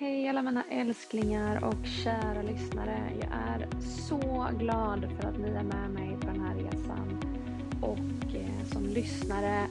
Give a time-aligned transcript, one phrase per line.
[0.00, 2.98] Hej alla mina älsklingar och kära lyssnare.
[3.20, 7.20] Jag är så glad för att ni är med mig på den här resan
[7.80, 9.66] och eh, som lyssnare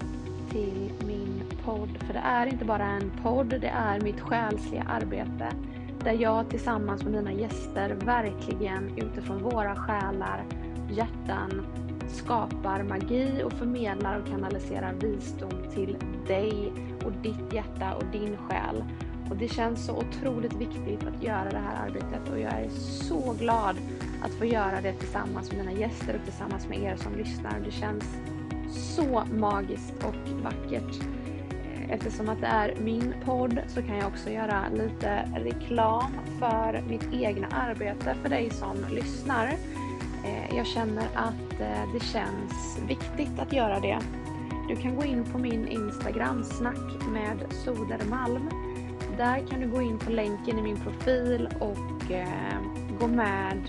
[0.52, 1.98] till min podd.
[2.00, 5.52] För det är inte bara en podd, det är mitt själsliga arbete
[6.04, 10.46] där jag tillsammans med mina gäster verkligen utifrån våra själar,
[10.92, 11.66] hjärtan
[12.08, 16.74] skapar magi och förmedlar och kanaliserar visdom till dig
[17.06, 18.84] och ditt hjärta och din själ.
[19.30, 23.36] Och det känns så otroligt viktigt att göra det här arbetet och jag är så
[23.40, 23.76] glad
[24.24, 27.60] att få göra det tillsammans med mina gäster och tillsammans med er som lyssnar.
[27.66, 28.04] Det känns
[28.72, 31.02] så magiskt och vackert.
[31.50, 36.84] Eh, Eftersom att det är min podd så kan jag också göra lite reklam för
[36.90, 39.48] mitt egna arbete för dig som lyssnar.
[40.26, 44.00] Eh, jag känner att eh, det känns viktigt att göra det.
[44.68, 48.50] Du kan gå in på min Instagram, snack med Sodermalm.
[49.18, 52.62] Där kan du gå in på länken i min profil och eh,
[53.00, 53.62] gå med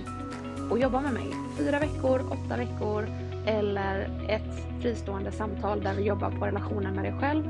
[0.71, 1.31] och jobba med mig.
[1.59, 3.07] Fyra veckor, åtta veckor
[3.47, 7.45] eller ett fristående samtal där vi jobbar på relationen med dig själv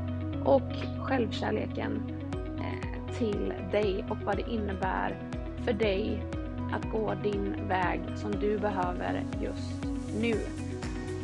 [0.45, 0.71] och
[1.07, 2.01] självkärleken
[2.59, 5.17] eh, till dig och vad det innebär
[5.65, 6.23] för dig
[6.73, 9.85] att gå din väg som du behöver just
[10.21, 10.35] nu.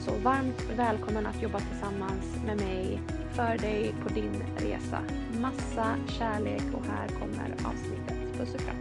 [0.06, 5.04] Så varmt välkommen att jobba tillsammans med mig för dig på din resa.
[5.42, 8.38] Massa kärlek och här kommer avsnittet.
[8.38, 8.76] Puss och kram.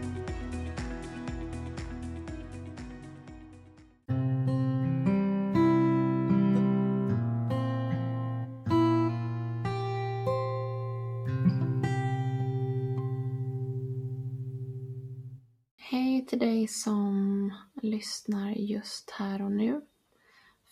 [15.77, 17.51] Hej till dig som
[17.83, 19.81] lyssnar just här och nu.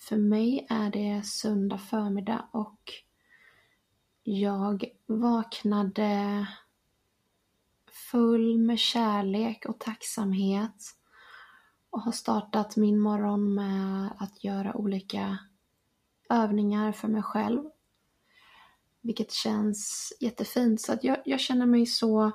[0.02, 2.92] För mig är det söndag förmiddag och
[4.22, 6.46] jag vaknade
[8.10, 10.96] full med kärlek och tacksamhet
[11.90, 15.38] och har startat min morgon med att göra olika
[16.30, 17.62] övningar för mig själv.
[19.00, 20.80] Vilket känns jättefint.
[20.80, 22.30] Så att jag, jag känner mig så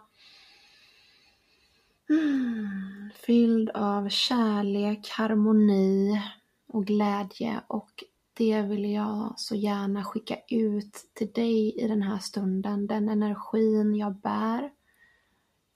[2.10, 6.22] mm, fylld av kärlek, harmoni
[6.68, 12.20] och glädje och det vill jag så gärna skicka ut till dig i den här
[12.20, 12.88] stunden.
[12.88, 14.72] Den energin jag bär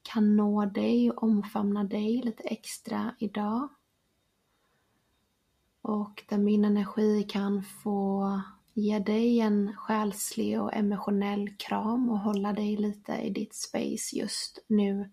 [0.01, 3.69] kan nå dig och omfamna dig lite extra idag.
[5.81, 8.41] Och där min energi kan få
[8.73, 14.65] ge dig en själslig och emotionell kram och hålla dig lite i ditt space just
[14.67, 15.09] nu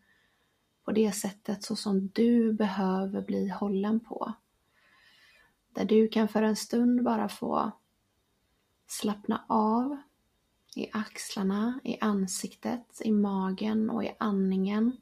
[0.84, 4.32] på det sättet så som du behöver bli hållen på.
[5.78, 7.70] Där du kan för en stund bara få
[8.86, 9.96] slappna av
[10.76, 14.96] i axlarna, i ansiktet, i magen och i andningen.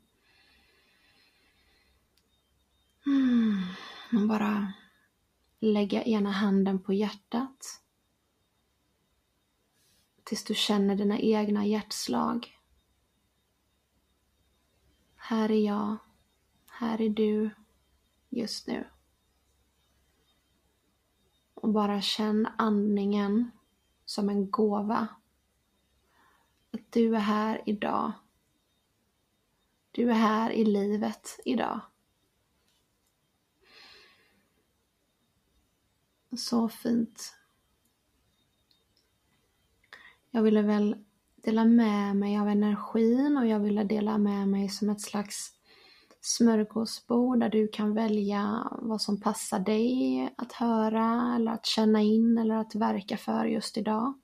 [3.06, 3.62] Mm.
[4.12, 4.72] Och bara
[5.59, 7.81] lägga ena handen på hjärtat
[10.25, 12.58] tills du känner dina egna hjärtslag.
[15.16, 15.97] Här är jag,
[16.66, 17.50] här är du
[18.28, 18.87] just nu.
[21.66, 23.50] Och bara känn andningen
[24.04, 25.09] som en gåva.
[26.71, 28.12] Att du är här idag.
[29.91, 31.81] Du är här i livet idag.
[36.37, 37.34] Så fint.
[40.31, 41.05] Jag ville väl
[41.37, 45.56] dela med mig av energin och jag ville dela med mig som ett slags
[46.26, 52.38] smörgåsbord där du kan välja vad som passar dig att höra eller att känna in
[52.38, 54.14] eller att verka för just idag.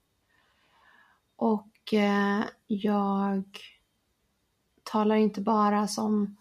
[1.36, 3.44] Och eh, jag
[4.82, 6.36] talar inte bara som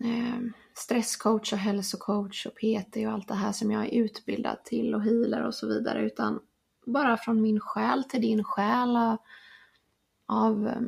[0.00, 0.40] eh,
[0.74, 5.02] stresscoach och hälsocoach och PT och allt det här som jag är utbildad till och
[5.02, 6.40] healer och så vidare utan
[6.86, 9.16] bara från min själ till din själ av,
[10.26, 10.80] av eh,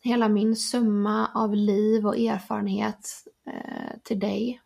[0.00, 3.08] hela min summa av liv och erfarenhet
[3.46, 4.62] eh, till dig.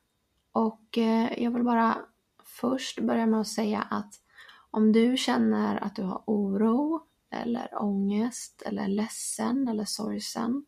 [0.52, 1.98] Och eh, jag vill bara
[2.44, 4.20] först börja med att säga att
[4.70, 7.00] om du känner att du har oro
[7.30, 10.66] eller ångest eller ledsen eller sorgsen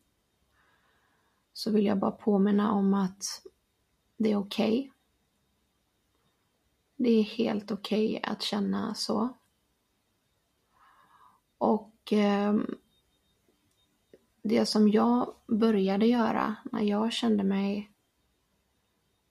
[1.53, 3.23] så vill jag bara påminna om att
[4.17, 4.79] det är okej.
[4.79, 4.91] Okay.
[6.95, 9.37] Det är helt okej okay att känna så.
[11.57, 12.55] Och eh,
[14.47, 17.91] det som jag började göra när jag kände mig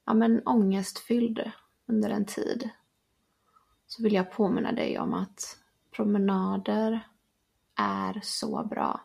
[0.05, 1.51] ja, men ångestfylld
[1.87, 2.71] under en tid
[3.87, 5.59] så vill jag påminna dig om att
[5.91, 7.09] promenader
[7.75, 9.01] är så bra.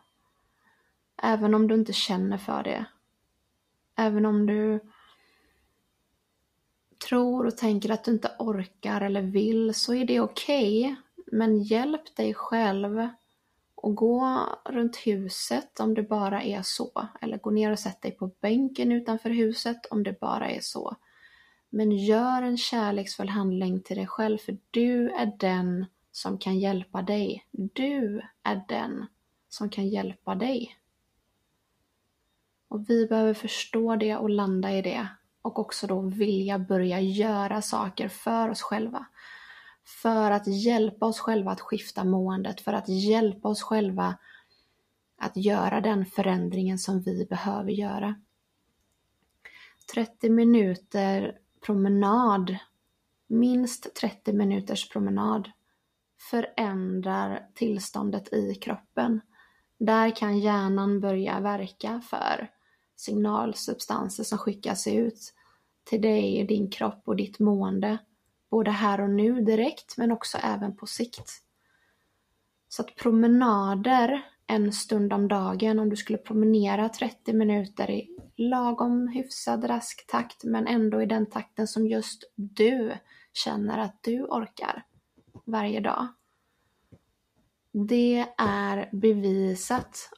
[1.22, 2.84] Även om du inte känner för det.
[3.96, 4.80] Även om du
[7.08, 10.82] tror och tänker att du inte orkar eller vill så är det okej.
[10.84, 10.96] Okay.
[11.26, 13.08] Men hjälp dig själv
[13.82, 17.08] och gå runt huset om det bara är så.
[17.20, 20.96] Eller gå ner och sätt dig på bänken utanför huset om det bara är så.
[21.70, 27.02] Men gör en kärleksfull handling till dig själv för du är den som kan hjälpa
[27.02, 27.46] dig.
[27.50, 29.06] Du är den
[29.48, 30.76] som kan hjälpa dig.
[32.68, 35.08] Och vi behöver förstå det och landa i det
[35.42, 39.06] och också då vilja börja göra saker för oss själva.
[39.84, 44.18] För att hjälpa oss själva att skifta måendet, för att hjälpa oss själva
[45.16, 48.14] att göra den förändringen som vi behöver göra.
[49.94, 52.56] 30 minuter promenad,
[53.26, 55.50] minst 30 minuters promenad,
[56.30, 59.20] förändrar tillståndet i kroppen.
[59.78, 62.50] Där kan hjärnan börja verka för
[62.96, 65.34] signalsubstanser som skickas ut
[65.84, 67.98] till dig, din kropp och ditt mående.
[68.52, 71.30] Både här och nu direkt men också även på sikt.
[72.68, 79.08] Så att promenader en stund om dagen, om du skulle promenera 30 minuter i lagom
[79.08, 82.92] hyfsad rask takt men ändå i den takten som just du
[83.32, 84.84] känner att du orkar
[85.44, 86.08] varje dag.
[87.72, 90.10] Det är bevisat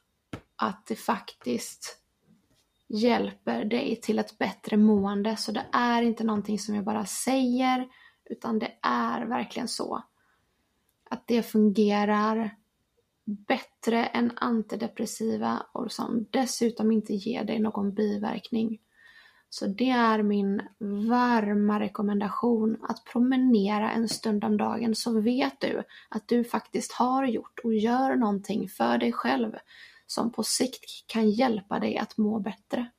[0.56, 1.98] att det faktiskt
[2.88, 5.36] hjälper dig till ett bättre mående.
[5.36, 7.88] Så det är inte någonting som jag bara säger,
[8.24, 10.02] utan det är verkligen så.
[11.10, 12.56] Att det fungerar
[13.24, 18.80] bättre än antidepressiva och som dessutom inte ger dig någon biverkning.
[19.50, 20.62] Så det är min
[21.08, 27.26] varma rekommendation att promenera en stund om dagen så vet du att du faktiskt har
[27.26, 29.56] gjort och gör någonting för dig själv
[30.06, 32.90] som på sikt kan hjälpa dig att må bättre.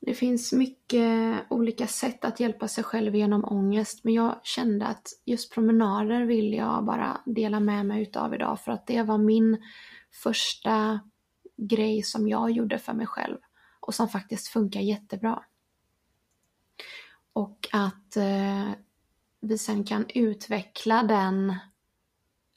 [0.00, 5.08] Det finns mycket olika sätt att hjälpa sig själv genom ångest men jag kände att
[5.24, 9.62] just promenader vill jag bara dela med mig utav idag för att det var min
[10.22, 11.00] första
[11.56, 13.38] grej som jag gjorde för mig själv
[13.80, 15.42] och som faktiskt funkar jättebra.
[17.32, 18.70] Och att eh,
[19.40, 21.54] vi sen kan utveckla den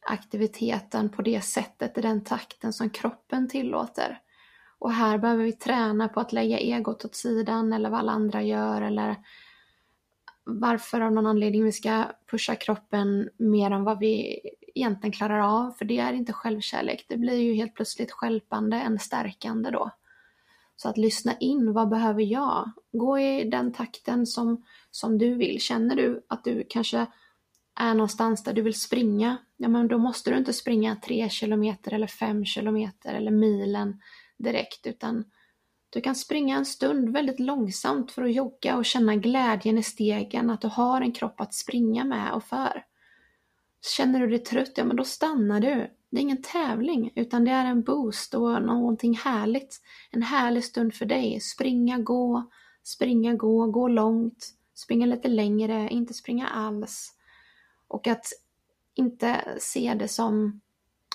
[0.07, 4.21] aktiviteten på det sättet, i den takten som kroppen tillåter.
[4.81, 8.43] Och här behöver vi träna på att lägga egot åt sidan eller vad alla andra
[8.43, 9.15] gör eller
[10.43, 14.39] varför av någon anledning vi ska pusha kroppen mer än vad vi
[14.75, 17.05] egentligen klarar av, för det är inte självkärlek.
[17.09, 19.91] Det blir ju helt plötsligt skälpande än stärkande då.
[20.75, 22.71] Så att lyssna in, vad behöver jag?
[22.91, 25.61] Gå i den takten som, som du vill.
[25.61, 27.05] Känner du att du kanske
[27.75, 31.93] är någonstans där du vill springa, ja men då måste du inte springa 3 kilometer
[31.93, 34.01] eller 5 kilometer eller milen
[34.41, 35.25] direkt utan
[35.89, 40.49] du kan springa en stund väldigt långsamt för att jogga och känna glädjen i stegen,
[40.49, 42.85] att du har en kropp att springa med och för.
[43.97, 45.95] Känner du dig trött, ja men då stannar du.
[46.09, 49.81] Det är ingen tävling, utan det är en boost och någonting härligt.
[50.11, 51.39] En härlig stund för dig.
[51.39, 52.49] Springa, gå,
[52.83, 57.13] springa, gå, gå långt, springa lite längre, inte springa alls.
[57.87, 58.25] Och att
[58.93, 60.61] inte se det som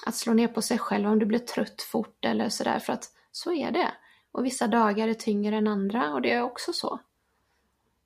[0.07, 3.13] att slå ner på sig själv om du blir trött fort eller sådär, för att
[3.37, 3.93] så är det.
[4.33, 7.01] Och vissa dagar är tyngre än andra och det är också så.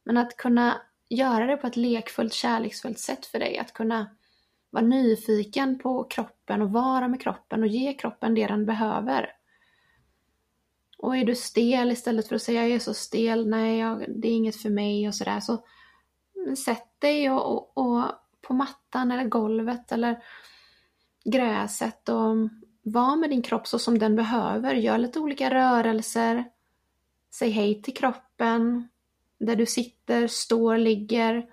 [0.05, 4.17] Men att kunna göra det på ett lekfullt, kärleksfullt sätt för dig, att kunna
[4.71, 9.33] vara nyfiken på kroppen och vara med kroppen och ge kroppen det den behöver.
[10.99, 14.29] Och är du stel istället för att säga jag är så stel, nej jag, det
[14.29, 15.65] är inget för mig och sådär, så
[16.65, 18.05] sätt dig och, och, och
[18.41, 20.23] på mattan eller golvet eller
[21.25, 22.37] gräset och
[22.83, 24.75] var med din kropp så som den behöver.
[24.75, 26.45] Gör lite olika rörelser.
[27.35, 28.89] Säg hej till kroppen.
[29.39, 31.51] Där du sitter, står, ligger.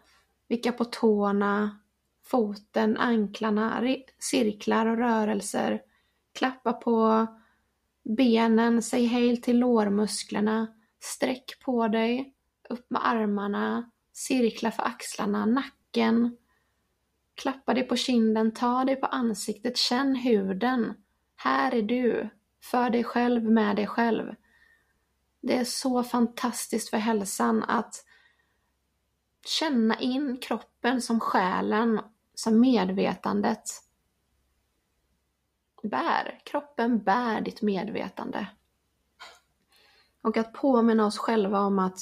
[0.48, 1.80] Vicka på tårna,
[2.26, 3.84] foten, anklarna,
[4.20, 5.82] cirklar och rörelser.
[6.34, 7.28] Klappa på
[8.04, 10.68] benen, säg hej till lårmusklerna.
[11.00, 12.34] Sträck på dig,
[12.70, 16.38] upp med armarna, cirkla för axlarna, nacken.
[17.36, 20.94] Klappa dig på kinden, ta dig på ansiktet, känn huden.
[21.40, 22.30] Här är du,
[22.64, 24.36] för dig själv, med dig själv.
[25.42, 28.06] Det är så fantastiskt för hälsan att
[29.46, 32.02] känna in kroppen som själen,
[32.34, 33.64] som medvetandet
[35.84, 36.42] bär.
[36.44, 38.48] Kroppen bär ditt medvetande.
[40.22, 42.00] Och att påminna oss själva om att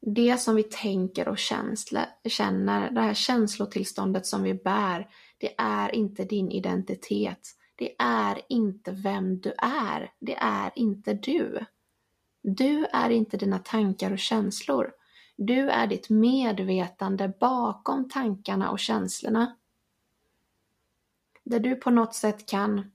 [0.00, 6.24] det som vi tänker och känner, det här känslotillståndet som vi bär, det är inte
[6.24, 7.48] din identitet
[7.82, 10.12] det är inte vem du är.
[10.18, 11.64] Det är inte du.
[12.42, 14.92] Du är inte dina tankar och känslor.
[15.36, 19.56] Du är ditt medvetande bakom tankarna och känslorna.
[21.44, 22.90] Där du på något sätt kan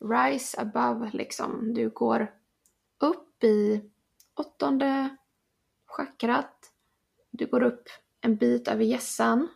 [0.00, 1.74] rise above, liksom.
[1.74, 2.34] Du går
[2.98, 3.90] upp i
[4.34, 5.16] åttonde
[5.86, 6.72] chakrat.
[7.30, 7.88] Du går upp
[8.20, 9.48] en bit över gässan.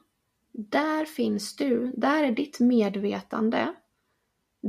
[0.52, 1.92] Där finns du.
[1.96, 3.74] Där är ditt medvetande.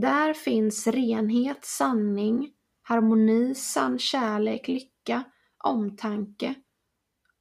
[0.01, 2.51] Där finns renhet, sanning,
[2.82, 5.24] harmoni, sann kärlek, lycka,
[5.63, 6.56] omtanke.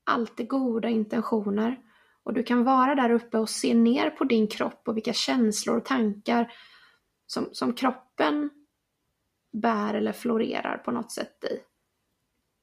[0.04, 1.78] alltid goda intentioner.
[2.22, 5.76] Och du kan vara där uppe och se ner på din kropp och vilka känslor
[5.76, 6.52] och tankar
[7.26, 8.50] som, som kroppen
[9.52, 11.58] bär eller florerar på något sätt i.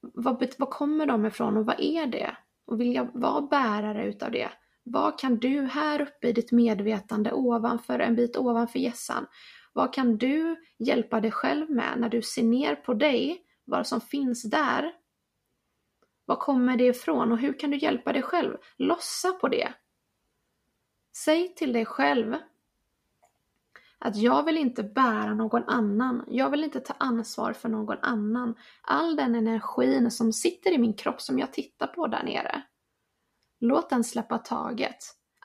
[0.02, 2.38] Vad, vad kommer de ifrån och vad är det?
[2.66, 4.50] Och vill jag vara bärare utav det?
[4.84, 9.26] Vad kan du här uppe i ditt medvetande ovanför, en bit ovanför gässan,
[9.74, 14.02] vad kan du hjälpa dig själv med när du ser ner på dig, vad som
[14.02, 14.94] finns där?
[16.26, 18.58] Var kommer det ifrån och hur kan du hjälpa dig själv?
[18.78, 19.74] Lossa på det.
[21.16, 22.36] Säg till dig själv
[24.00, 26.26] att jag vill inte bära någon annan.
[26.28, 28.56] Jag vill inte ta ansvar för någon annan.
[28.82, 32.64] All den energin som sitter i min kropp som jag tittar på där nere.
[33.60, 34.98] Låt den släppa taget.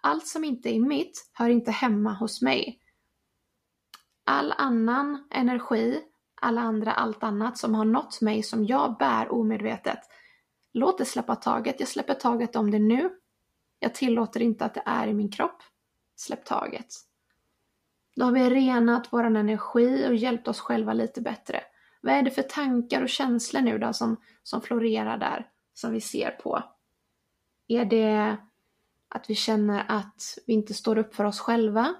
[0.02, 2.80] Allt som inte är mitt hör inte hemma hos mig.
[4.30, 6.00] All annan energi,
[6.34, 9.98] alla andra, allt annat som har nått mig som jag bär omedvetet.
[10.72, 11.80] Låt det släppa taget.
[11.80, 13.10] Jag släpper taget om det nu.
[13.78, 15.62] Jag tillåter inte att det är i min kropp.
[16.16, 16.86] Släpp taget.
[18.16, 21.60] Då har vi renat vår energi och hjälpt oss själva lite bättre.
[22.00, 26.00] Vad är det för tankar och känslor nu då som, som florerar där, som vi
[26.00, 26.62] ser på?
[27.68, 28.36] Är det
[29.08, 31.94] att vi känner att vi inte står upp för oss själva?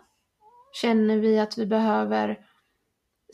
[0.73, 2.39] Känner vi att vi behöver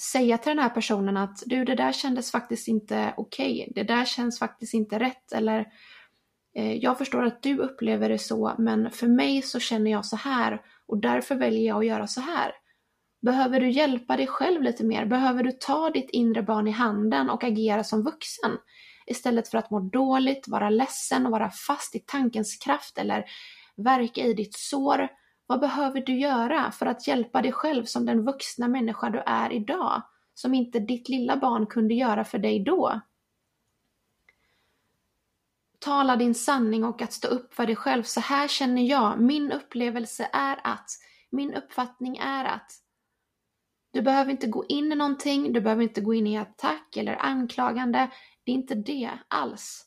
[0.01, 3.73] säga till den här personen att du, det där kändes faktiskt inte okej, okay.
[3.75, 5.67] det där känns faktiskt inte rätt eller
[6.57, 10.17] eh, jag förstår att du upplever det så, men för mig så känner jag så
[10.17, 12.53] här och därför väljer jag att göra så här.
[13.23, 15.07] Behöver du hjälpa dig själv lite mer?
[15.07, 18.59] Behöver du ta ditt inre barn i handen och agera som vuxen?
[19.07, 23.25] Istället för att må dåligt, vara ledsen och vara fast i tankens kraft eller
[23.77, 25.09] verka i ditt sår.
[25.47, 29.53] Vad behöver du göra för att hjälpa dig själv som den vuxna människa du är
[29.53, 30.03] idag?
[30.35, 33.01] Som inte ditt lilla barn kunde göra för dig då?
[35.79, 38.03] Tala din sanning och att stå upp för dig själv.
[38.03, 39.21] Så här känner jag.
[39.21, 40.91] Min upplevelse är att.
[41.31, 42.73] Min uppfattning är att.
[43.91, 47.17] Du behöver inte gå in i någonting, du behöver inte gå in i attack eller
[47.17, 48.11] anklagande.
[48.45, 49.87] Det är inte det alls.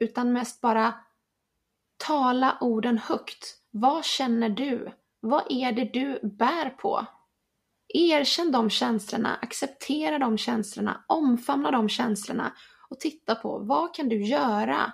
[0.00, 0.94] Utan mest bara
[1.96, 3.59] tala orden högt.
[3.70, 4.92] Vad känner du?
[5.20, 7.06] Vad är det du bär på?
[7.94, 12.52] Erkänn de känslorna, acceptera de känslorna, omfamna de känslorna
[12.90, 14.92] och titta på vad kan du göra?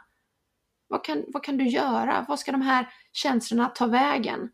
[0.88, 2.24] Vad kan, vad kan du göra?
[2.28, 4.50] Vad ska de här känslorna ta vägen?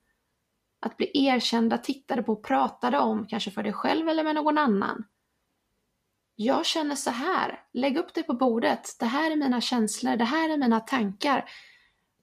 [0.81, 5.05] Att bli erkända, tittade på, pratade om, kanske för dig själv eller med någon annan.
[6.37, 7.61] Jag känner så här.
[7.73, 8.97] Lägg upp det på bordet.
[8.99, 11.51] Det här är mina känslor, det här är mina tankar.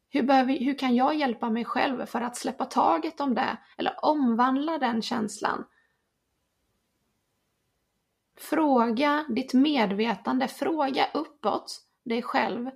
[0.10, 4.06] Hur, behöver, hur kan jag hjälpa mig själv för att släppa taget om det eller
[4.06, 5.66] omvandla den känslan?
[8.40, 12.70] Fråga ditt medvetande, fråga uppåt dig själv.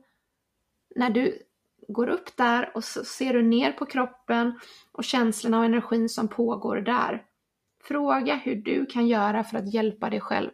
[0.95, 1.41] När du
[1.87, 4.59] går upp där och så ser du ner på kroppen
[4.91, 7.25] och känslorna och energin som pågår där.
[7.83, 10.51] Fråga hur du kan göra för att hjälpa dig själv.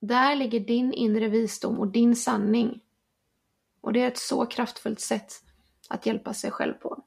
[0.00, 2.80] Där ligger din inre visdom och din sanning.
[3.84, 5.32] Och det är ett så kraftfullt sätt
[5.88, 7.04] att hjälpa sig själv på.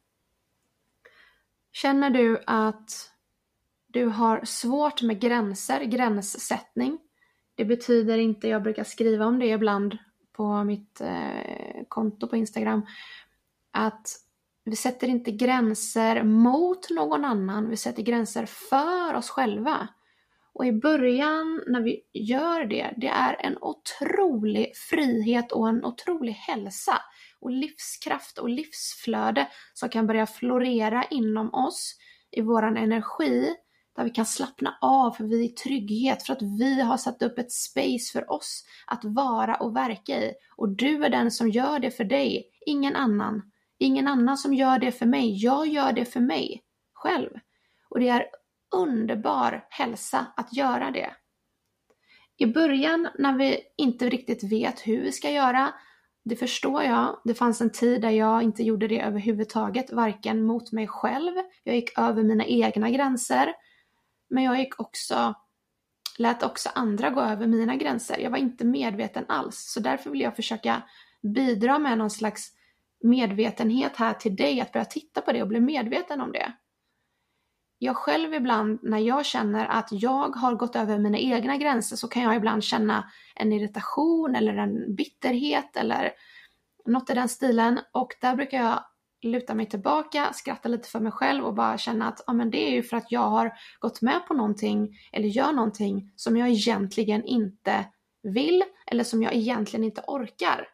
[1.71, 3.11] Känner du att
[3.87, 6.99] du har svårt med gränser, gränssättning.
[7.55, 9.97] Det betyder inte, jag brukar skriva om det ibland
[10.31, 12.85] på mitt eh, konto på Instagram,
[13.71, 14.09] att
[14.63, 19.87] vi sätter inte gränser mot någon annan, vi sätter gränser för oss själva.
[20.57, 26.31] Och i början när vi gör det, det är en otrolig frihet och en otrolig
[26.31, 27.01] hälsa
[27.39, 31.95] och livskraft och livsflöde som kan börja florera inom oss
[32.31, 33.55] i våran energi
[33.95, 37.21] där vi kan slappna av för vi är i trygghet för att vi har satt
[37.21, 40.33] upp ett space för oss att vara och verka i.
[40.55, 43.51] Och du är den som gör det för dig, ingen annan.
[43.79, 47.29] Ingen annan som gör det för mig, jag gör det för mig själv.
[47.89, 48.25] Och det är
[48.75, 51.13] underbar hälsa att göra det.
[52.37, 55.73] I början när vi inte riktigt vet hur vi ska göra,
[56.25, 57.21] det förstår jag.
[57.23, 61.33] Det fanns en tid där jag inte gjorde det överhuvudtaget, varken mot mig själv,
[61.63, 63.53] jag gick över mina egna gränser
[64.29, 65.33] Men jag gick också,
[66.17, 68.19] lät också andra gå över mina gränser.
[68.19, 69.71] Jag var inte medveten alls.
[69.73, 70.81] Så därför vill jag försöka
[71.21, 72.51] bidra med någon slags
[73.03, 76.53] medvetenhet här till dig, att börja titta på det och bli medveten om det.
[77.79, 82.07] Jag själv ibland, när jag känner att jag har gått över mina egna gränser, så
[82.07, 86.11] kan jag ibland känna en irritation eller en bitterhet eller
[86.85, 87.79] något i den stilen.
[87.91, 88.83] Och där brukar jag
[89.21, 92.67] luta mig tillbaka, skratta lite för mig själv och bara känna att ja, men det
[92.67, 96.49] är ju för att jag har gått med på någonting eller gör någonting som jag
[96.49, 97.85] egentligen inte
[98.23, 100.67] vill eller som jag egentligen inte orkar.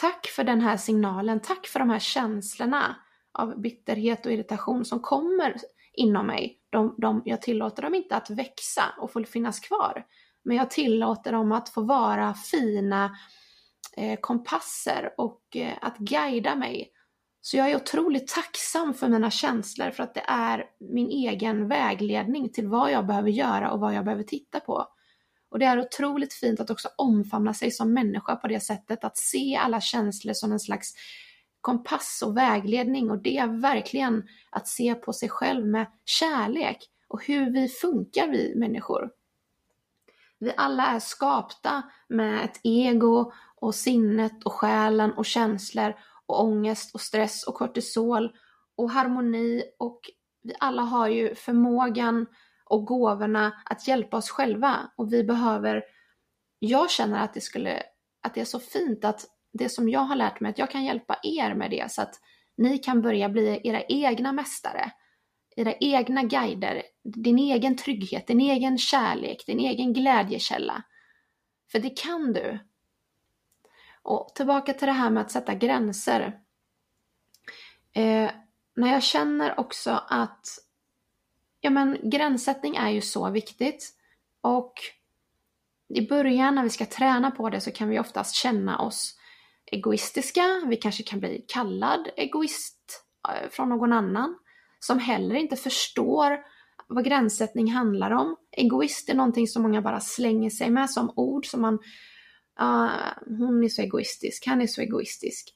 [0.00, 2.96] Tack för den här signalen, tack för de här känslorna
[3.38, 5.56] av bitterhet och irritation som kommer
[5.94, 6.58] inom mig.
[6.70, 10.06] De, de, jag tillåter dem inte att växa och få finnas kvar.
[10.44, 13.16] Men jag tillåter dem att få vara fina
[13.96, 16.92] eh, kompasser och eh, att guida mig.
[17.40, 22.52] Så jag är otroligt tacksam för mina känslor för att det är min egen vägledning
[22.52, 24.86] till vad jag behöver göra och vad jag behöver titta på.
[25.50, 29.16] Och det är otroligt fint att också omfamna sig som människa på det sättet, att
[29.16, 30.94] se alla känslor som en slags
[31.66, 37.24] kompass och vägledning och det är verkligen att se på sig själv med kärlek och
[37.24, 39.10] hur vi funkar vi människor.
[40.38, 45.94] Vi alla är skapta med ett ego och sinnet och själen och känslor
[46.26, 48.36] och ångest och stress och kortisol
[48.76, 50.00] och harmoni och
[50.42, 52.26] vi alla har ju förmågan
[52.64, 55.84] och gåvorna att hjälpa oss själva och vi behöver,
[56.58, 57.82] jag känner att det skulle,
[58.22, 60.84] att det är så fint att det som jag har lärt mig, att jag kan
[60.84, 62.20] hjälpa er med det så att
[62.56, 64.90] ni kan börja bli era egna mästare,
[65.56, 70.82] era egna guider, din egen trygghet, din egen kärlek, din egen glädjekälla.
[71.72, 72.58] För det kan du.
[74.02, 76.40] Och tillbaka till det här med att sätta gränser.
[77.92, 78.30] Eh,
[78.76, 80.46] när jag känner också att
[81.60, 83.92] ja, men gränssättning är ju så viktigt.
[84.40, 84.74] Och
[85.88, 89.18] i början när vi ska träna på det så kan vi oftast känna oss
[89.72, 90.62] egoistiska.
[90.68, 94.38] Vi kanske kan bli kallad egoist eh, från någon annan
[94.80, 96.38] som heller inte förstår
[96.88, 98.36] vad gränssättning handlar om.
[98.50, 101.74] Egoist är någonting som många bara slänger sig med som ord som man,
[102.60, 102.90] uh,
[103.26, 105.52] hon är så egoistisk, han är så egoistisk.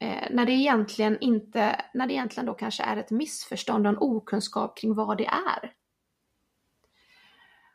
[0.00, 3.98] Eh, när det egentligen inte, när det egentligen då kanske är ett missförstånd och en
[3.98, 5.72] okunskap kring vad det är.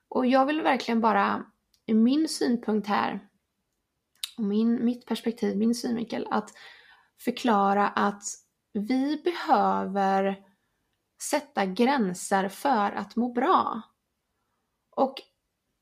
[0.10, 1.46] Och jag vill verkligen bara,
[1.86, 3.20] i min synpunkt här,
[4.38, 6.50] och min, mitt perspektiv, min synvinkel, att
[7.20, 8.24] förklara att
[8.74, 10.36] vi behöver
[11.22, 13.82] sätta gränser för att må bra.
[14.96, 15.16] Och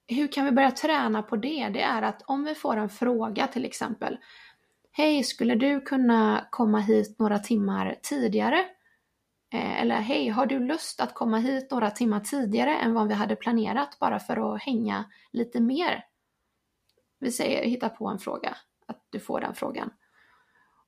[0.07, 1.69] hur kan vi börja träna på det?
[1.73, 4.17] Det är att om vi får en fråga till exempel,
[4.93, 8.59] Hej, skulle du kunna komma hit några timmar tidigare?
[9.53, 13.13] Eh, eller hej, har du lust att komma hit några timmar tidigare än vad vi
[13.13, 16.05] hade planerat bara för att hänga lite mer?
[17.21, 18.57] Vi säger, hitta på en fråga,
[18.87, 19.89] att du får den frågan.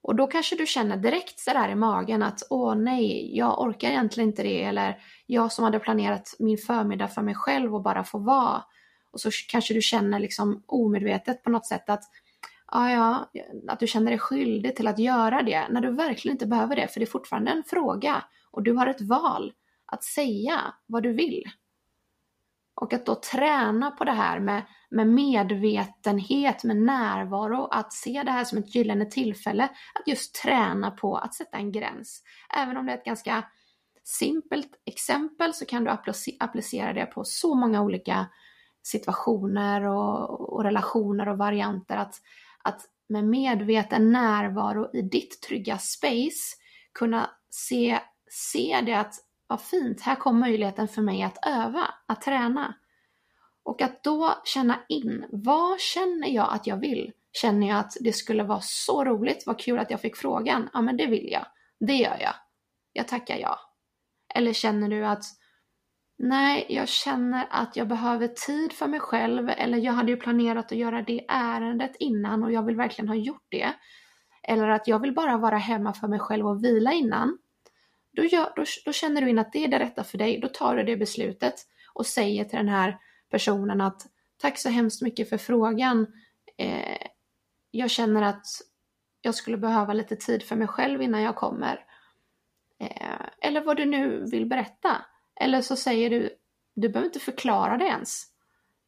[0.02, 4.30] Och då kanske du känner direkt sådär i magen att åh nej, jag orkar egentligen
[4.30, 8.18] inte det eller jag som hade planerat min förmiddag för mig själv och bara få
[8.18, 8.64] vara.
[9.12, 12.04] Och så kanske du känner liksom omedvetet på något sätt att
[12.72, 13.30] ja, ja,
[13.68, 16.88] att du känner dig skyldig till att göra det när du verkligen inte behöver det,
[16.88, 19.54] för det är fortfarande en fråga och du har ett val
[19.86, 21.44] att säga vad du vill.
[22.76, 28.32] Och att då träna på det här med, med medvetenhet, med närvaro, att se det
[28.32, 32.24] här som ett gyllene tillfälle, att just träna på att sätta en gräns.
[32.58, 33.44] Även om det är ett ganska
[34.04, 35.92] simpelt exempel så kan du
[36.40, 38.26] applicera det på så många olika
[38.84, 41.98] situationer och, och relationer och varianter.
[41.98, 42.16] Att,
[42.64, 46.56] att med medveten närvaro i ditt trygga space
[46.94, 49.14] kunna se, se det att
[49.54, 52.76] vad fint, här kom möjligheten för mig att öva, att träna.
[53.64, 57.12] Och att då känna in, vad känner jag att jag vill?
[57.32, 60.70] Känner jag att det skulle vara så roligt, vad kul att jag fick frågan?
[60.74, 61.46] Ja men det vill jag,
[61.80, 62.34] det gör jag.
[62.94, 63.60] Jag tackar ja.
[64.36, 65.24] Eller känner du att
[66.18, 70.72] Nej, jag känner att jag behöver tid för mig själv eller jag hade ju planerat
[70.72, 73.74] att göra det ärendet innan och jag vill verkligen ha gjort det.
[74.44, 77.38] Eller att jag vill bara vara hemma för mig själv och vila innan.
[78.14, 80.40] Då, gör, då, då känner du in att det är det rätta för dig.
[80.40, 81.56] Då tar du det beslutet
[81.94, 82.98] och säger till den här
[83.30, 86.08] personen att tack så hemskt mycket för frågan.
[86.58, 87.08] Eh,
[87.72, 88.46] jag känner att
[89.22, 91.86] jag skulle behöva lite tid för mig själv innan jag kommer.
[92.80, 95.06] Eh, eller vad du nu vill berätta.
[95.36, 96.30] Eller så säger du,
[96.76, 98.26] du behöver inte förklara det ens.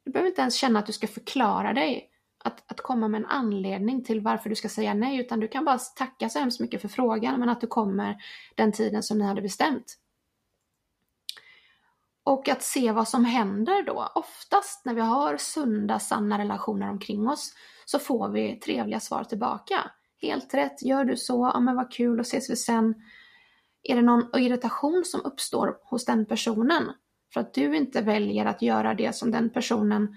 [0.04, 2.10] Du behöver inte ens känna att du ska förklara dig.
[2.46, 5.66] Att, att komma med en anledning till varför du ska säga nej, utan du kan
[5.66, 8.18] bara tacka så hemskt mycket för frågan, men att du kommer
[8.56, 9.98] den tiden som ni hade bestämt.
[12.24, 14.12] Och att se vad som händer då.
[14.16, 17.54] Oftast när vi har sunda, sanna relationer omkring oss
[17.86, 19.92] så får vi trevliga svar tillbaka.
[20.22, 22.96] Helt rätt, gör du så, ja men vad kul, och ses vi sen.
[23.84, 26.92] Är det någon irritation som uppstår hos den personen
[27.34, 30.16] för att du inte väljer att göra det som den personen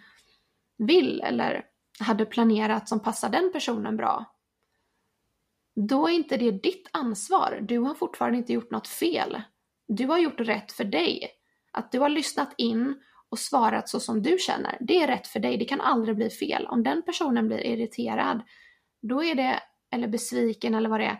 [0.78, 1.64] vill eller
[2.00, 4.24] hade planerat som passar den personen bra?
[5.74, 7.58] Då är inte det ditt ansvar.
[7.62, 9.42] Du har fortfarande inte gjort något fel.
[9.88, 11.30] Du har gjort rätt för dig.
[11.72, 15.40] Att du har lyssnat in och svarat så som du känner, det är rätt för
[15.40, 15.56] dig.
[15.56, 16.66] Det kan aldrig bli fel.
[16.66, 18.42] Om den personen blir irriterad,
[19.02, 21.18] då är det, eller besviken eller vad det är,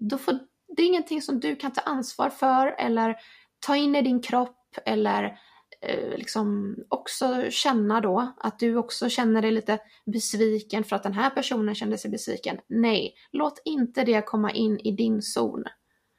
[0.00, 0.38] då får,
[0.76, 3.16] det är ingenting som du kan ta ansvar för eller
[3.66, 5.38] ta in i din kropp eller
[5.82, 11.12] Eh, liksom också känna då att du också känner dig lite besviken för att den
[11.12, 12.58] här personen kände sig besviken.
[12.66, 15.64] Nej, låt inte det komma in i din zon.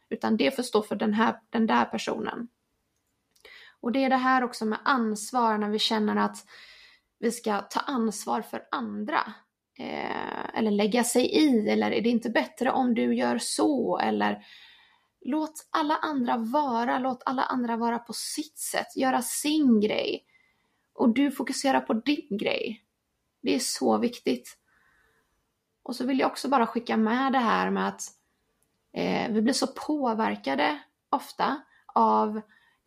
[0.09, 2.47] Utan det får stå för den, här, den där personen.
[3.81, 6.37] Och det är det här också med ansvar när vi känner att
[7.19, 9.33] vi ska ta ansvar för andra.
[9.79, 13.99] Eh, eller lägga sig i, eller är det inte bättre om du gör så?
[13.99, 14.43] Eller
[15.21, 20.25] låt alla andra vara, låt alla andra vara på sitt sätt, göra sin grej.
[20.93, 22.83] Och du fokuserar på din grej.
[23.41, 24.57] Det är så viktigt.
[25.83, 28.01] Och så vill jag också bara skicka med det här med att
[28.93, 30.79] eh, vi blir så påverkade
[31.09, 31.61] ofta
[31.93, 32.37] av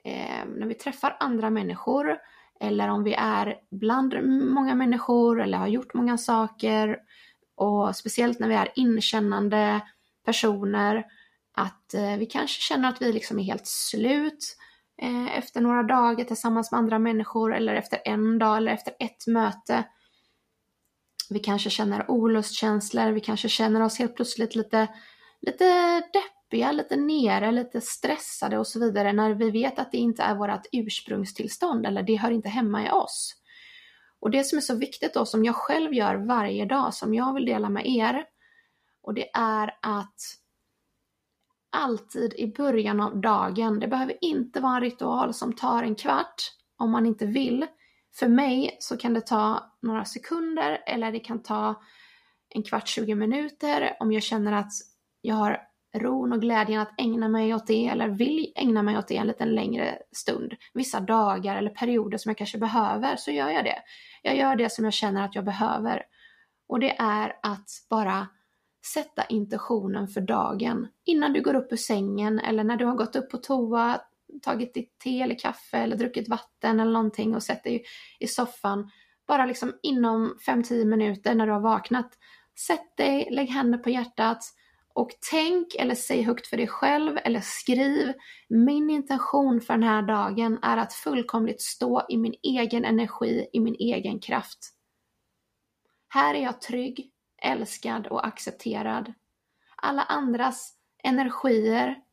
[0.05, 2.19] eh, när vi träffar andra människor
[2.61, 4.15] eller om vi är bland
[4.51, 6.99] många människor eller har gjort många saker
[7.55, 9.81] och speciellt när vi är inkännande
[10.25, 11.05] personer
[11.55, 14.57] att eh, vi kanske känner att vi liksom är helt slut
[15.03, 19.27] eh, efter några dagar tillsammans med andra människor eller efter en dag eller efter ett
[19.27, 19.85] möte.
[21.31, 24.89] Vi kanske känner olustkänslor, vi kanske känner oss helt plötsligt lite,
[25.41, 30.23] lite deppiga, lite nere, lite stressade och så vidare när vi vet att det inte
[30.23, 33.35] är vårt ursprungstillstånd eller det hör inte hemma i oss.
[34.21, 37.35] Och det som är så viktigt då, som jag själv gör varje dag, som jag
[37.35, 38.25] vill dela med er,
[39.03, 40.44] och det är att
[41.75, 46.43] alltid i början av dagen, det behöver inte vara en ritual som tar en kvart
[46.79, 47.67] om man inte vill.
[48.15, 51.83] För mig så kan det ta några sekunder eller det kan ta
[52.49, 54.73] en kvart, 20 minuter om jag känner att
[55.21, 55.61] jag har
[55.95, 59.27] ron och glädjen att ägna mig åt det eller vill ägna mig åt det en
[59.27, 60.55] liten längre stund.
[60.75, 63.79] Vissa dagar eller perioder som jag kanske behöver så gör jag det.
[64.23, 66.03] Jag gör det som jag känner att jag behöver.
[66.69, 68.29] Och det är att bara
[68.93, 73.17] sätta intentionen för dagen innan du går upp ur sängen eller när du har gått
[73.17, 74.01] upp på toa,
[74.43, 77.85] tagit ditt te eller kaffe eller druckit vatten eller någonting och sätter dig
[78.21, 78.91] i soffan.
[79.27, 82.11] Bara liksom inom 5-10 minuter när du har vaknat.
[82.67, 84.45] Sätt dig, lägg händer på hjärtat,
[84.95, 88.13] och tänk eller säg högt för dig själv eller skriv.
[88.49, 93.61] Min intention för den här dagen är att fullkomligt stå i min egen energi, i
[93.61, 94.59] min egen kraft.
[96.09, 97.11] Här är jag trygg,
[97.45, 99.13] älskad och accepterad.
[99.77, 102.05] Alla andras energier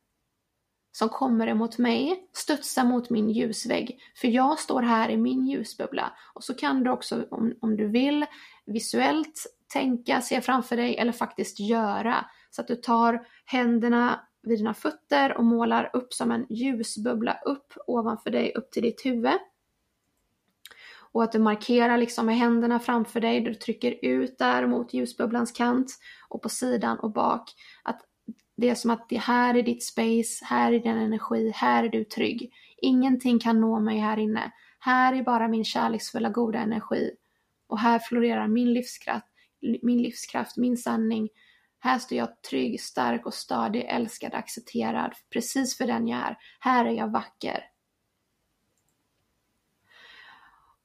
[0.91, 3.99] som kommer emot mig studsar mot min ljusvägg.
[4.15, 6.13] För jag står här i min ljusbubbla.
[6.33, 8.25] Och så kan du också, om, om du vill,
[8.65, 12.25] visuellt tänka, se framför dig eller faktiskt göra.
[12.49, 17.73] Så att du tar händerna vid dina fötter och målar upp som en ljusbubbla upp
[17.87, 19.39] ovanför dig, upp till ditt huvud.
[21.11, 25.51] Och att du markerar liksom med händerna framför dig, du trycker ut där mot ljusbubblans
[25.51, 25.91] kant
[26.29, 27.49] och på sidan och bak.
[27.83, 28.01] Att
[28.57, 31.89] det är som att det här är ditt space, här är din energi, här är
[31.89, 32.53] du trygg.
[32.77, 34.51] Ingenting kan nå mig här inne.
[34.79, 37.11] Här är bara min kärleksfulla goda energi.
[37.67, 39.27] Och här florerar min livskraft,
[39.81, 41.29] min livskraft, min sanning,
[41.83, 46.37] här står jag trygg, stark och stadig, älskad, accepterad, precis för den jag är.
[46.59, 47.63] Här är jag vacker.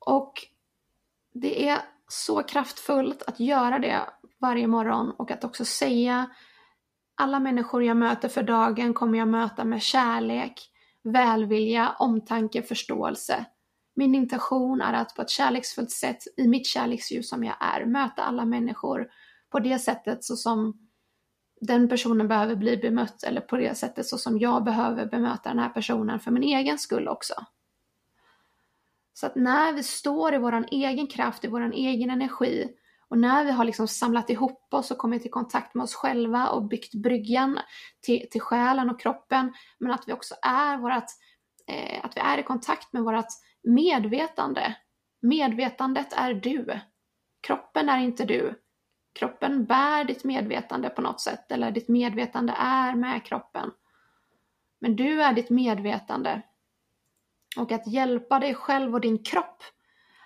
[0.06, 0.32] Och
[1.34, 4.00] det är så kraftfullt att göra det
[4.40, 6.30] varje morgon och att också säga
[7.14, 10.70] alla människor jag möter för dagen kommer jag möta med kärlek,
[11.04, 13.44] välvilja, omtanke, förståelse.
[13.94, 18.22] Min intention är att på ett kärleksfullt sätt, i mitt kärleksljus som jag är, möta
[18.22, 19.08] alla människor
[19.50, 20.88] på det sättet så som
[21.60, 25.58] den personen behöver bli bemött eller på det sättet så som jag behöver bemöta den
[25.58, 27.34] här personen för min egen skull också.
[29.18, 32.68] Så att när vi står i våran egen kraft, i våran egen energi
[33.08, 36.48] och när vi har liksom samlat ihop oss och kommit i kontakt med oss själva
[36.48, 37.58] och byggt bryggan
[38.00, 41.10] till, till själen och kroppen, men att vi också är vårat,
[41.66, 43.28] eh, att vi är i kontakt med vårat
[43.62, 44.76] medvetande.
[45.22, 46.80] Medvetandet är du.
[47.46, 48.62] Kroppen är inte du.
[49.18, 53.70] Kroppen bär ditt medvetande på något sätt, eller ditt medvetande är med kroppen.
[54.80, 56.42] Men du är ditt medvetande.
[57.56, 59.62] Och att hjälpa dig själv och din kropp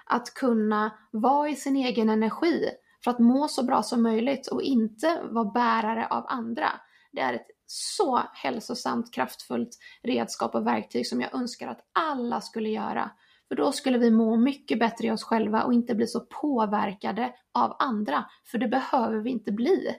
[0.07, 2.71] att kunna vara i sin egen energi
[3.05, 6.69] för att må så bra som möjligt och inte vara bärare av andra.
[7.13, 12.69] Det är ett så hälsosamt, kraftfullt redskap och verktyg som jag önskar att alla skulle
[12.69, 13.11] göra.
[13.49, 17.35] För då skulle vi må mycket bättre i oss själva och inte bli så påverkade
[17.55, 18.25] av andra.
[18.45, 19.97] För det behöver vi inte bli.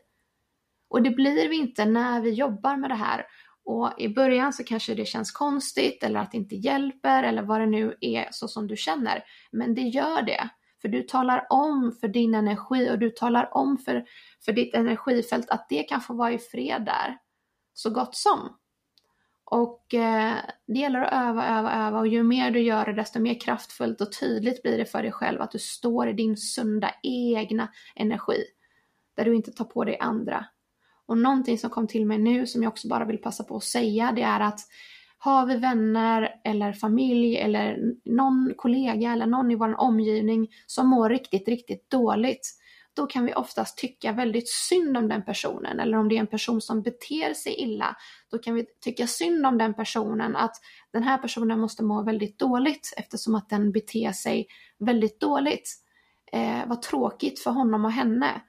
[0.89, 3.25] Och det blir vi inte när vi jobbar med det här.
[3.65, 7.61] Och i början så kanske det känns konstigt eller att det inte hjälper eller vad
[7.61, 9.23] det nu är så som du känner.
[9.51, 10.49] Men det gör det.
[10.81, 14.05] För du talar om för din energi och du talar om för,
[14.45, 17.17] för ditt energifält att det kan få vara i fred där.
[17.73, 18.57] Så gott som.
[19.45, 20.35] Och eh,
[20.67, 24.01] det gäller att öva, öva, öva och ju mer du gör det desto mer kraftfullt
[24.01, 28.43] och tydligt blir det för dig själv att du står i din sunda egna energi.
[29.15, 30.45] Där du inte tar på dig andra.
[31.11, 33.63] Och någonting som kom till mig nu som jag också bara vill passa på att
[33.63, 34.59] säga det är att
[35.17, 41.09] har vi vänner eller familj eller någon kollega eller någon i vår omgivning som mår
[41.09, 42.47] riktigt, riktigt dåligt,
[42.95, 45.79] då kan vi oftast tycka väldigt synd om den personen.
[45.79, 47.95] Eller om det är en person som beter sig illa,
[48.31, 50.55] då kan vi tycka synd om den personen, att
[50.93, 54.47] den här personen måste må väldigt dåligt eftersom att den beter sig
[54.79, 55.69] väldigt dåligt.
[56.31, 58.41] Eh, vad tråkigt för honom och henne.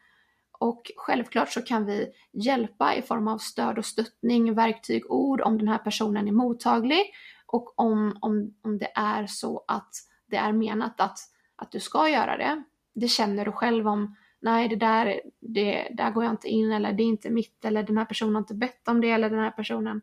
[0.62, 5.58] Och självklart så kan vi hjälpa i form av stöd och stöttning, verktyg, ord om
[5.58, 7.02] den här personen är mottaglig
[7.46, 9.90] och om, om, om det är så att
[10.26, 11.18] det är menat att,
[11.56, 12.62] att du ska göra det.
[12.94, 16.92] Det känner du själv om, nej det där, det, där går jag inte in eller
[16.92, 19.38] det är inte mitt eller den här personen har inte bett om det eller den
[19.38, 20.02] här personen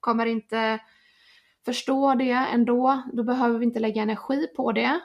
[0.00, 0.80] kommer inte
[1.64, 3.02] förstå det ändå.
[3.12, 5.00] Då behöver vi inte lägga energi på det.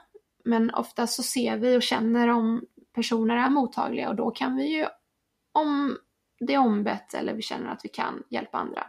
[0.45, 4.77] Men ofta så ser vi och känner om personer är mottagliga och då kan vi
[4.77, 4.85] ju,
[5.51, 5.97] om
[6.39, 8.85] det är ombett eller vi känner att vi kan, hjälpa andra.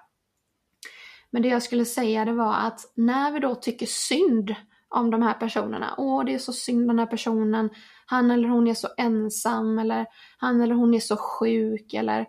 [1.30, 4.54] Men det jag skulle säga det var att när vi då tycker synd
[4.88, 7.70] om de här personerna, åh det är så synd den här personen,
[8.06, 10.06] han eller hon är så ensam eller
[10.38, 12.26] han eller hon är så sjuk eller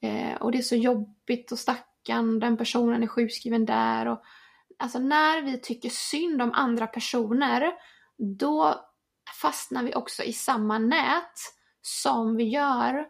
[0.00, 4.22] eh, och det är så jobbigt och stackarn, den personen är sjukskriven där och
[4.78, 7.72] alltså när vi tycker synd om andra personer
[8.38, 8.74] då
[9.42, 11.38] fastnar vi också i samma nät
[11.82, 13.06] som vi gör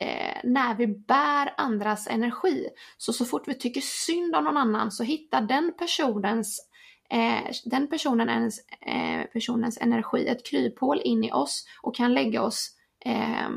[0.00, 2.68] eh, när vi bär andras energi.
[2.96, 6.68] Så så fort vi tycker synd om någon annan så hittar den personens
[7.10, 12.76] eh, den personens, eh, personens energi ett kryphål in i oss och kan lägga oss
[13.04, 13.50] eh,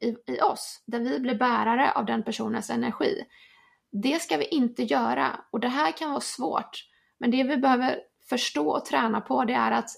[0.00, 3.24] i, i oss, där vi blir bärare av den personens energi.
[3.92, 6.88] Det ska vi inte göra och det här kan vara svårt.
[7.18, 9.90] Men det vi behöver förstå och träna på det är att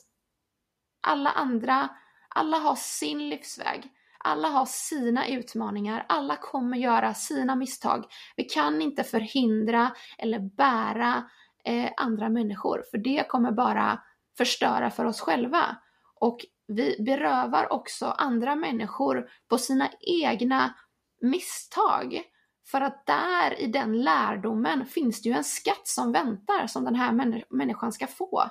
[1.07, 1.88] alla andra,
[2.29, 3.90] alla har sin livsväg.
[4.19, 8.05] Alla har sina utmaningar, alla kommer göra sina misstag.
[8.37, 11.25] Vi kan inte förhindra eller bära
[11.64, 14.03] eh, andra människor, för det kommer bara
[14.37, 15.77] förstöra för oss själva.
[16.21, 20.75] Och vi berövar också andra människor på sina egna
[21.21, 22.23] misstag.
[22.71, 26.95] För att där i den lärdomen finns det ju en skatt som väntar som den
[26.95, 28.45] här människan ska få.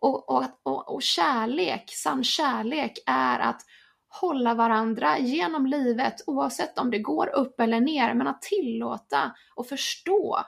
[0.00, 3.62] Och, och, och, och kärlek, sann kärlek är att
[4.08, 9.66] hålla varandra genom livet oavsett om det går upp eller ner, men att tillåta och
[9.66, 10.38] förstå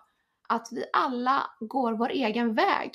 [0.49, 2.93] att vi alla går vår egen väg.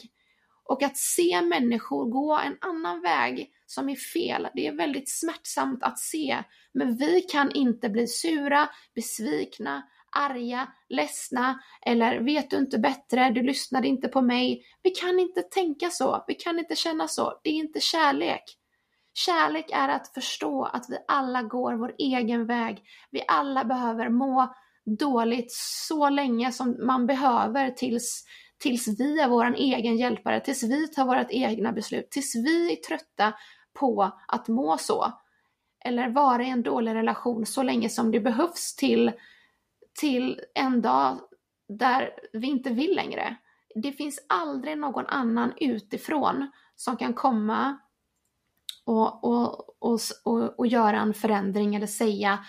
[0.64, 5.84] Och att se människor gå en annan väg som är fel, det är väldigt smärtsamt
[5.84, 6.44] att se.
[6.74, 9.84] Men vi kan inte bli sura, besvikna,
[10.18, 14.64] arga, ledsna eller vet du inte bättre, du lyssnade inte på mig.
[14.84, 18.44] Vi kan inte tänka så, vi kan inte känna så, det är inte kärlek.
[19.14, 22.84] Kärlek är att förstå att vi alla går vår egen väg.
[23.12, 24.54] Vi alla behöver må
[24.86, 25.52] dåligt
[25.88, 28.26] så länge som man behöver tills,
[28.58, 32.76] tills vi är vår egen hjälpare, tills vi tar vårt egna beslut, tills vi är
[32.76, 33.34] trötta
[33.80, 35.14] på att må så.
[35.86, 39.12] Eller vara i en dålig relation så länge som det behövs till
[40.00, 41.20] till en dag
[41.70, 43.36] där vi inte vill längre.
[43.76, 47.78] Det finns aldrig någon annan utifrån som kan komma
[48.86, 52.40] och, och, och, och, och göra en förändring eller säga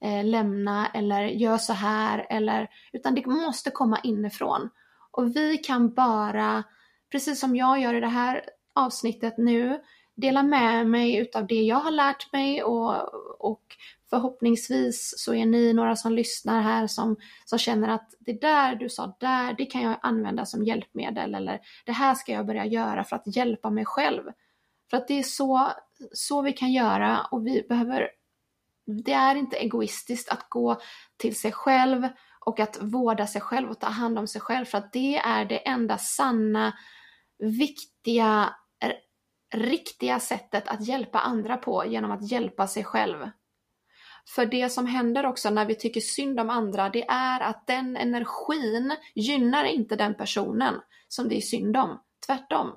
[0.00, 4.70] eh, lämna eller gör så här eller utan det måste komma inifrån.
[5.10, 6.64] Och vi kan bara,
[7.12, 8.42] precis som jag gör i det här
[8.74, 9.80] avsnittet nu,
[10.14, 13.14] dela med mig utav det jag har lärt mig och,
[13.50, 13.76] och
[14.10, 18.88] förhoppningsvis så är ni några som lyssnar här som, som känner att det där du
[18.88, 23.04] sa där, det kan jag använda som hjälpmedel eller det här ska jag börja göra
[23.04, 24.22] för att hjälpa mig själv.
[24.90, 25.68] För att det är så,
[26.12, 28.10] så vi kan göra och vi behöver,
[28.86, 30.80] det är inte egoistiskt att gå
[31.16, 32.08] till sig själv
[32.40, 35.44] och att vårda sig själv och ta hand om sig själv för att det är
[35.44, 36.72] det enda sanna
[37.38, 38.54] viktiga,
[39.54, 43.30] riktiga sättet att hjälpa andra på genom att hjälpa sig själv.
[44.34, 47.96] För det som händer också när vi tycker synd om andra, det är att den
[47.96, 50.74] energin gynnar inte den personen
[51.08, 52.00] som det är synd om.
[52.26, 52.72] Tvärtom.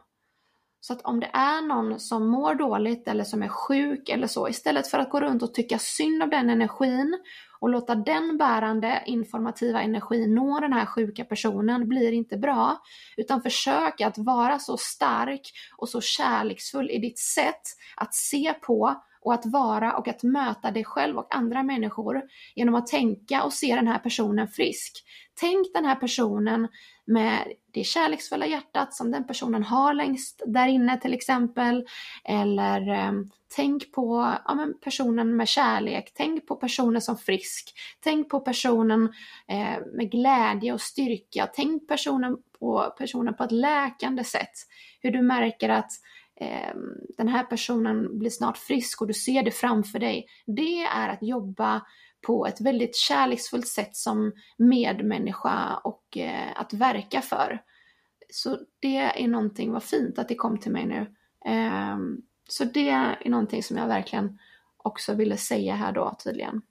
[0.83, 4.49] Så att om det är någon som mår dåligt eller som är sjuk eller så,
[4.49, 7.17] istället för att gå runt och tycka synd om den energin
[7.59, 12.81] och låta den bärande informativa energin nå den här sjuka personen blir inte bra.
[13.17, 15.41] Utan försök att vara så stark
[15.77, 17.61] och så kärleksfull i ditt sätt
[17.95, 22.21] att se på och att vara och att möta dig själv och andra människor
[22.55, 25.03] genom att tänka och se den här personen frisk.
[25.39, 26.67] Tänk den här personen
[27.05, 31.85] med det kärleksfulla hjärtat som den personen har längst där inne till exempel.
[32.23, 33.11] Eller eh,
[33.55, 39.13] tänk på ja, men personen med kärlek, tänk på personen som frisk, tänk på personen
[39.47, 44.53] eh, med glädje och styrka, tänk personen på personen på ett läkande sätt.
[45.01, 45.91] Hur du märker att
[46.39, 50.25] Ehm, den här personen blir snart frisk och du ser det framför dig.
[50.45, 51.81] Det är att jobba
[52.27, 57.61] på ett väldigt kärleksfullt sätt som medmänniska och eh, att verka för.
[58.29, 61.15] Så det är någonting, vad fint att det kom till mig nu.
[61.51, 61.97] Eh,
[62.49, 64.39] så det är någonting som jag verkligen
[64.77, 66.61] också ville säga här då tydligen.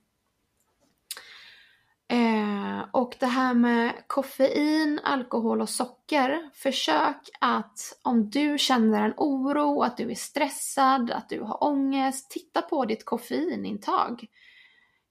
[2.11, 6.49] Eh, och det här med koffein, alkohol och socker.
[6.53, 12.31] Försök att om du känner en oro, att du är stressad, att du har ångest,
[12.31, 14.25] titta på ditt koffeinintag.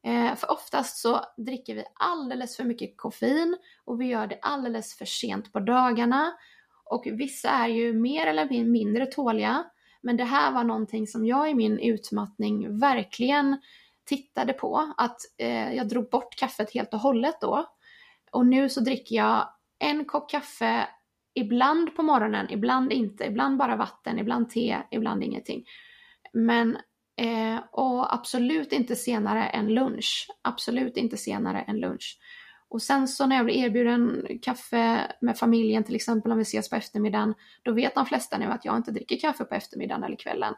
[0.07, 4.99] Eh, för oftast så dricker vi alldeles för mycket koffein och vi gör det alldeles
[4.99, 6.33] för sent på dagarna.
[6.85, 9.65] Och vissa är ju mer eller mindre tåliga.
[10.01, 13.57] Men det här var någonting som jag i min utmattning verkligen
[14.17, 14.95] tittade på.
[14.97, 17.67] Att eh, jag drog bort kaffet helt och hållet då.
[18.33, 20.89] Och nu så dricker jag en kopp kaffe
[21.35, 23.25] ibland på morgonen, ibland inte.
[23.25, 25.65] Ibland bara vatten, ibland te, ibland ingenting.
[26.33, 26.79] Men
[27.21, 30.29] Eh, och absolut inte senare än lunch.
[30.43, 32.19] Absolut inte senare än lunch.
[32.69, 36.71] Och sen så när jag blir erbjuden kaffe med familjen till exempel om vi ses
[36.71, 40.17] på eftermiddagen, då vet de flesta nu att jag inte dricker kaffe på eftermiddagen eller
[40.17, 40.55] kvällen.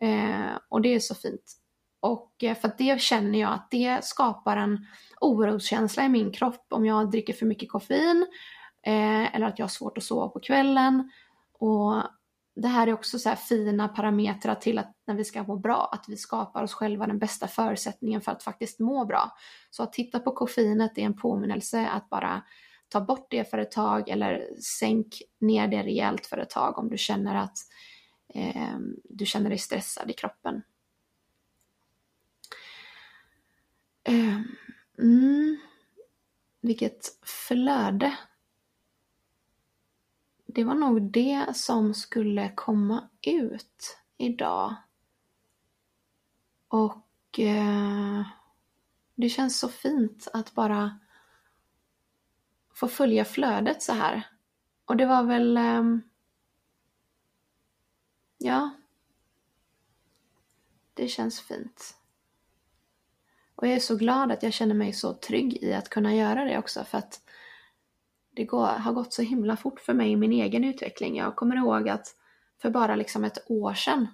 [0.00, 1.56] Eh, och det är så fint.
[2.00, 4.86] Och eh, för att det känner jag att det skapar en
[5.20, 8.26] oroskänsla i min kropp om jag dricker för mycket koffein
[8.86, 11.10] eh, eller att jag har svårt att sova på kvällen.
[11.52, 12.02] Och
[12.56, 16.04] det här är också så fina parametrar till att när vi ska må bra, att
[16.08, 19.36] vi skapar oss själva den bästa förutsättningen för att faktiskt må bra.
[19.70, 22.42] Så att titta på koffeinet är en påminnelse att bara
[22.88, 26.88] ta bort det för ett tag eller sänk ner det rejält för ett tag om
[26.88, 27.58] du känner att
[28.34, 30.62] eh, du känner dig stressad i kroppen.
[34.06, 34.40] Eh,
[34.98, 35.58] mm,
[36.60, 38.16] vilket flöde
[40.56, 44.74] det var nog det som skulle komma ut idag.
[46.68, 48.26] Och eh,
[49.14, 50.98] det känns så fint att bara
[52.74, 54.28] få följa flödet så här.
[54.84, 55.56] Och det var väl...
[55.56, 55.84] Eh,
[58.38, 58.70] ja.
[60.94, 61.96] Det känns fint.
[63.56, 66.44] Och jag är så glad att jag känner mig så trygg i att kunna göra
[66.44, 67.20] det också för att
[68.30, 71.16] det går, har gått så himla fort för mig i min egen utveckling.
[71.16, 72.14] Jag kommer ihåg att
[72.62, 74.08] för bara liksom ett år sedan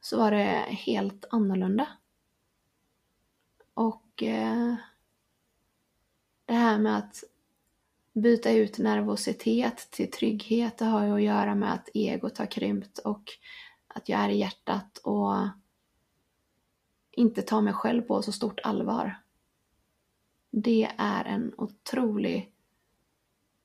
[0.00, 1.88] så var det helt annorlunda.
[3.74, 4.74] Och eh,
[6.44, 7.24] det här med att
[8.12, 12.98] byta ut nervositet till trygghet, det har ju att göra med att egot har krympt
[12.98, 13.24] och
[13.88, 15.34] att jag är i hjärtat och
[17.18, 19.22] inte ta mig själv på så stort allvar.
[20.50, 22.52] Det är en otrolig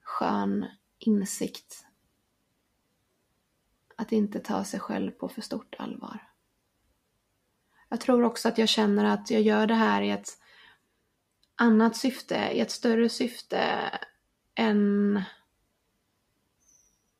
[0.01, 0.65] skön
[0.99, 1.85] insikt.
[3.95, 6.29] Att inte ta sig själv på för stort allvar.
[7.89, 10.29] Jag tror också att jag känner att jag gör det här i ett
[11.55, 13.91] annat syfte, i ett större syfte
[14.55, 15.23] än...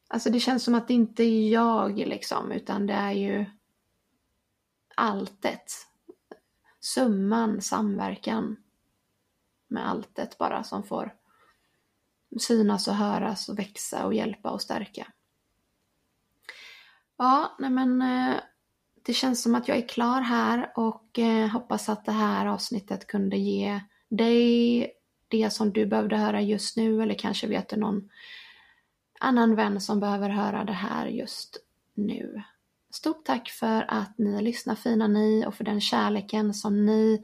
[0.07, 3.45] Alltså det känns som att det inte är jag liksom, utan det är ju
[4.95, 5.87] alltet.
[6.83, 8.55] Summan, samverkan
[9.67, 11.15] med alltet bara som får
[12.39, 15.07] synas och höras och växa och hjälpa och stärka.
[17.17, 18.35] Ja, nej men eh,
[19.03, 23.07] det känns som att jag är klar här och eh, hoppas att det här avsnittet
[23.07, 24.91] kunde ge dig
[25.27, 28.09] det som du behövde höra just nu eller kanske vet du någon
[29.19, 31.57] annan vän som behöver höra det här just
[31.93, 32.43] nu.
[32.93, 37.23] Stort tack för att ni lyssnar fina ni och för den kärleken som ni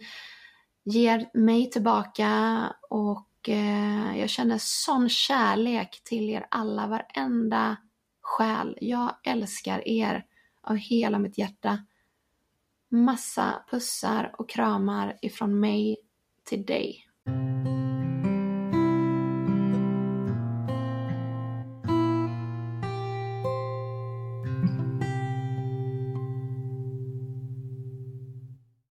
[0.84, 7.78] ger mig tillbaka och Eh, jag känner sån kärlek till er alla, varenda
[8.22, 8.78] själ.
[8.82, 10.26] Jag älskar er
[10.62, 11.86] av hela mitt hjärta.
[12.90, 15.98] Massa pussar och kramar ifrån mig
[16.44, 17.06] till dig.